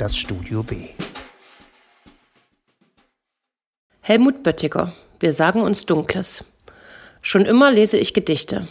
[0.00, 0.88] das Studio B.
[4.00, 4.94] Helmut Böttiger.
[5.18, 6.42] Wir sagen uns Dunkles.
[7.20, 8.66] Schon immer lese ich Gedichte.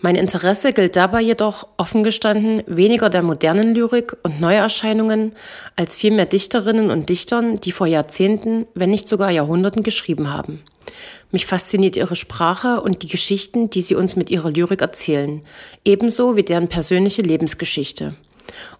[0.00, 5.36] Mein Interesse gilt dabei jedoch, offen gestanden, weniger der modernen Lyrik und Neuerscheinungen
[5.76, 10.64] als vielmehr Dichterinnen und Dichtern, die vor Jahrzehnten, wenn nicht sogar Jahrhunderten geschrieben haben.
[11.30, 15.40] Mich fasziniert ihre Sprache und die Geschichten, die sie uns mit ihrer Lyrik erzählen,
[15.84, 18.16] ebenso wie deren persönliche Lebensgeschichte.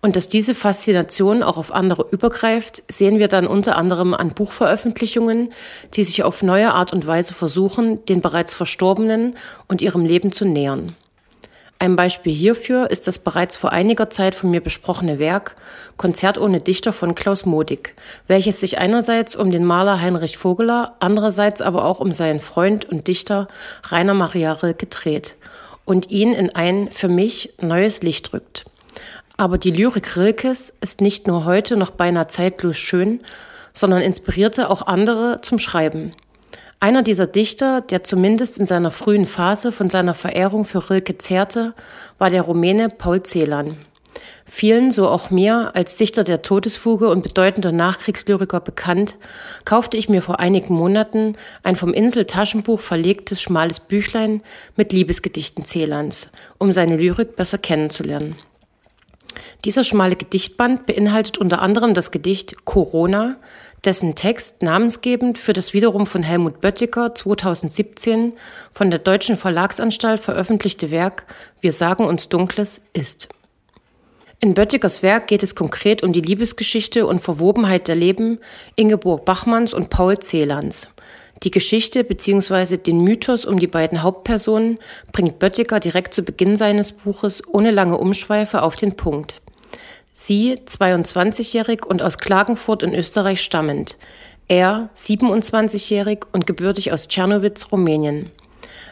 [0.00, 5.52] Und dass diese Faszination auch auf andere übergreift, sehen wir dann unter anderem an Buchveröffentlichungen,
[5.94, 9.36] die sich auf neue Art und Weise versuchen, den bereits Verstorbenen
[9.68, 10.94] und ihrem Leben zu nähern.
[11.80, 15.56] Ein Beispiel hierfür ist das bereits vor einiger Zeit von mir besprochene Werk
[15.96, 17.94] Konzert ohne Dichter von Klaus Modig,
[18.26, 23.06] welches sich einerseits um den Maler Heinrich Vogeler, andererseits aber auch um seinen Freund und
[23.06, 23.48] Dichter
[23.84, 25.36] Rainer Maria Rilke dreht
[25.84, 28.64] und ihn in ein für mich neues Licht rückt.
[29.36, 33.20] Aber die Lyrik Rilkes ist nicht nur heute noch beinahe zeitlos schön,
[33.72, 36.12] sondern inspirierte auch andere zum Schreiben.
[36.78, 41.74] Einer dieser Dichter, der zumindest in seiner frühen Phase von seiner Verehrung für Rilke zehrte,
[42.18, 43.76] war der Rumäne Paul Celan.
[44.44, 49.16] Vielen, so auch mir, als Dichter der Todesfuge und bedeutender Nachkriegslyriker bekannt,
[49.64, 54.42] kaufte ich mir vor einigen Monaten ein vom Insel Taschenbuch verlegtes schmales Büchlein
[54.76, 58.36] mit Liebesgedichten Celans, um seine Lyrik besser kennenzulernen.
[59.64, 63.36] Dieser schmale Gedichtband beinhaltet unter anderem das Gedicht Corona,
[63.84, 68.34] dessen Text namensgebend für das wiederum von Helmut Böttiger 2017
[68.72, 71.24] von der Deutschen Verlagsanstalt veröffentlichte Werk
[71.62, 73.30] Wir sagen uns Dunkles ist.
[74.40, 78.40] In Böttigers Werk geht es konkret um die Liebesgeschichte und Verwobenheit der Leben
[78.76, 80.88] Ingeborg Bachmanns und Paul Celans.
[81.42, 82.76] Die Geschichte bzw.
[82.76, 84.78] den Mythos um die beiden Hauptpersonen
[85.12, 89.40] bringt Böttiger direkt zu Beginn seines Buches ohne lange Umschweife auf den Punkt.
[90.16, 93.98] Sie, 22-jährig und aus Klagenfurt in Österreich stammend.
[94.46, 98.30] Er, 27-jährig und gebürtig aus Tschernowitz, Rumänien.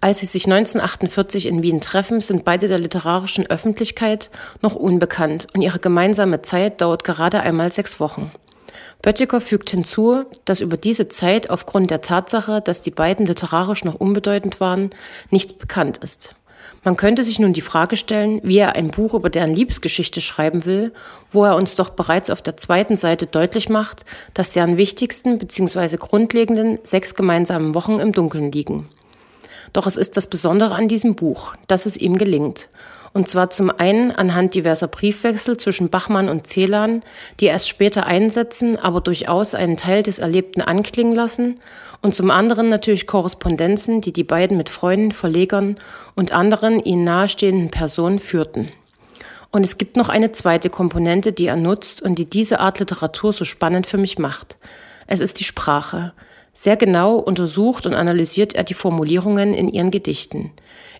[0.00, 4.28] Als sie sich 1948 in Wien treffen, sind beide der literarischen Öffentlichkeit
[4.60, 8.32] noch unbekannt und ihre gemeinsame Zeit dauert gerade einmal sechs Wochen.
[9.00, 13.94] Böttiger fügt hinzu, dass über diese Zeit aufgrund der Tatsache, dass die beiden literarisch noch
[13.94, 14.90] unbedeutend waren,
[15.30, 16.34] nichts bekannt ist.
[16.82, 20.64] Man könnte sich nun die Frage stellen, wie er ein Buch über deren Liebesgeschichte schreiben
[20.64, 20.92] will,
[21.30, 24.04] wo er uns doch bereits auf der zweiten Seite deutlich macht,
[24.34, 25.96] dass deren wichtigsten bzw.
[25.96, 28.88] grundlegenden sechs gemeinsamen Wochen im Dunkeln liegen.
[29.72, 32.68] Doch es ist das Besondere an diesem Buch, dass es ihm gelingt.
[33.14, 37.04] Und zwar zum einen anhand diverser Briefwechsel zwischen Bachmann und Celan,
[37.38, 41.60] die erst später einsetzen, aber durchaus einen Teil des Erlebten anklingen lassen.
[42.02, 45.76] Und zum anderen natürlich Korrespondenzen, die die beiden mit Freunden, Verlegern
[46.16, 48.70] und anderen ihnen nahestehenden Personen führten.
[49.52, 53.32] Und es gibt noch eine zweite Komponente, die er nutzt und die diese Art Literatur
[53.32, 54.56] so spannend für mich macht.
[55.06, 56.12] Es ist die Sprache.
[56.52, 60.50] Sehr genau untersucht und analysiert er die Formulierungen in ihren Gedichten.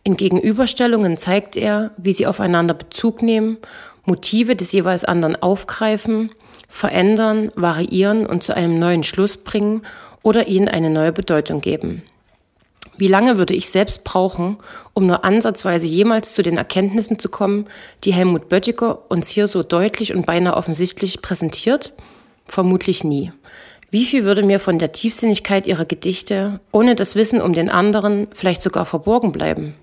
[0.05, 3.57] In Gegenüberstellungen zeigt er, wie sie aufeinander Bezug nehmen,
[4.05, 6.31] Motive des jeweils anderen aufgreifen,
[6.69, 9.83] verändern, variieren und zu einem neuen Schluss bringen
[10.23, 12.03] oder ihnen eine neue Bedeutung geben.
[12.97, 14.59] Wie lange würde ich selbst brauchen,
[14.93, 17.67] um nur ansatzweise jemals zu den Erkenntnissen zu kommen,
[18.05, 21.93] die Helmut Böttiger uns hier so deutlich und beinahe offensichtlich präsentiert?
[22.47, 23.33] Vermutlich nie.
[23.91, 28.29] Wie viel würde mir von der Tiefsinnigkeit ihrer Gedichte ohne das Wissen um den anderen
[28.33, 29.75] vielleicht sogar verborgen bleiben?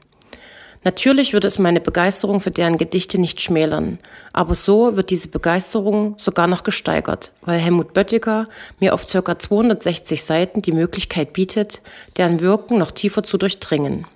[0.84, 4.00] Natürlich würde es meine Begeisterung für deren Gedichte nicht schmälern,
[4.34, 8.48] aber so wird diese Begeisterung sogar noch gesteigert, weil Helmut Böttiger
[8.80, 9.38] mir auf ca.
[9.38, 11.84] 260 Seiten die Möglichkeit bietet,
[12.18, 14.08] deren Wirken noch tiefer zu durchdringen.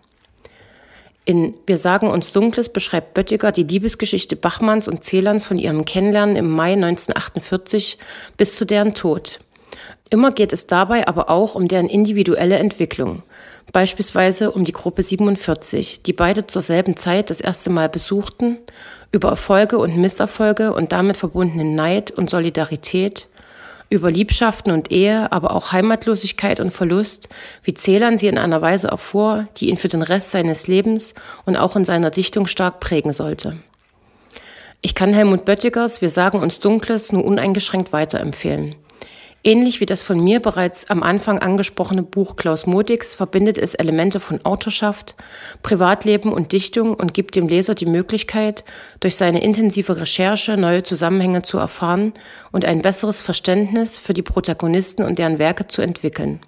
[1.23, 6.35] In Wir sagen uns Dunkles beschreibt Böttiger die Liebesgeschichte Bachmanns und Celans von ihrem Kennenlernen
[6.35, 7.99] im Mai 1948
[8.37, 9.39] bis zu deren Tod.
[10.09, 13.23] Immer geht es dabei aber auch um deren individuelle Entwicklung.
[13.71, 18.57] Beispielsweise um die Gruppe 47, die beide zur selben Zeit das erste Mal besuchten,
[19.11, 23.27] über Erfolge und Misserfolge und damit verbundenen Neid und Solidarität,
[23.89, 27.29] über Liebschaften und Ehe, aber auch Heimatlosigkeit und Verlust,
[27.63, 31.13] wie Celan sie in einer Weise erfuhr, die ihn für den Rest seines Lebens
[31.45, 33.57] und auch in seiner Dichtung stark prägen sollte.
[34.81, 38.75] Ich kann Helmut Böttigers Wir sagen uns Dunkles nur uneingeschränkt weiterempfehlen.
[39.47, 44.19] Ähnlich wie das von mir bereits am Anfang angesprochene Buch Klaus Modigs verbindet es Elemente
[44.19, 45.13] von Autorschaft,
[45.61, 48.65] Privatleben und Dichtung und gibt dem Leser die Möglichkeit,
[49.01, 52.13] durch seine intensive Recherche neue Zusammenhänge zu erfahren
[52.51, 56.39] und ein besseres Verständnis für die Protagonisten und deren Werke zu entwickeln.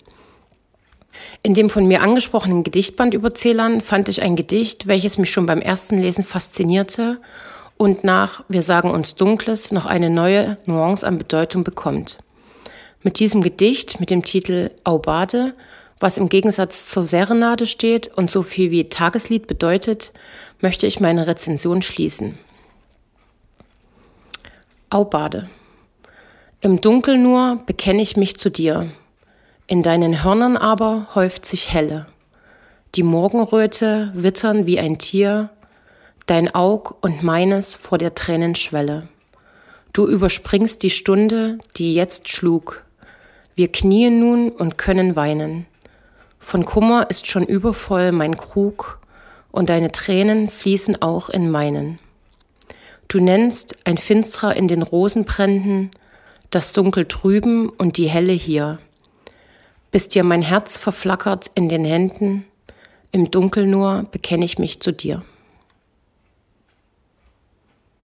[1.44, 5.46] In dem von mir angesprochenen Gedichtband über Celan fand ich ein Gedicht, welches mich schon
[5.46, 7.20] beim ersten Lesen faszinierte
[7.78, 12.18] und nach Wir sagen uns Dunkles noch eine neue Nuance an Bedeutung bekommt.
[13.08, 15.54] Mit diesem Gedicht mit dem Titel Aubade,
[15.98, 20.12] was im Gegensatz zur Serenade steht und so viel wie Tageslied bedeutet,
[20.60, 22.38] möchte ich meine Rezension schließen.
[24.90, 25.48] Aubade.
[26.60, 28.92] Im Dunkel nur bekenne ich mich zu dir.
[29.68, 32.08] In deinen Hörnern aber häuft sich helle.
[32.96, 35.50] Die Morgenröte wittern wie ein Tier,
[36.26, 39.08] dein Aug und meines vor der Tränenschwelle.
[39.94, 42.84] Du überspringst die Stunde, die jetzt schlug.
[43.58, 45.66] Wir knien nun und können weinen.
[46.38, 49.00] Von Kummer ist schon übervoll mein Krug,
[49.52, 51.98] und deine Tränen fließen auch in meinen.
[53.08, 55.90] Du nennst ein Finstrer in den Rosenbränden,
[56.52, 58.78] das Dunkel drüben und die Helle hier.
[59.90, 62.46] Bis dir mein Herz verflackert in den Händen,
[63.12, 65.24] im Dunkel nur bekenne ich mich zu dir.